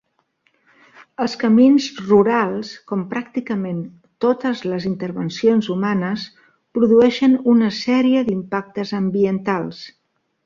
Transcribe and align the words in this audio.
Els 1.23 1.33
camins 1.41 1.89
rurals, 2.05 2.71
com 2.91 3.03
pràcticament 3.11 3.83
totes 4.25 4.63
les 4.71 4.87
intervencions 4.91 5.69
humanes, 5.75 6.25
produeixen 6.79 7.35
una 7.53 7.69
sèrie 7.83 8.25
d'impactes 8.31 8.95
ambientals. 9.01 9.85